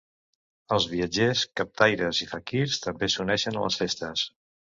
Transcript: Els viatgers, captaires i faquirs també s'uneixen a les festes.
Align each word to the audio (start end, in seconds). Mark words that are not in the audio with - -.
Els 0.77 0.87
viatgers, 0.93 1.43
captaires 1.61 2.23
i 2.27 2.29
faquirs 2.33 2.79
també 2.87 3.11
s'uneixen 3.17 3.61
a 3.61 3.67
les 3.69 3.79
festes. 3.85 4.27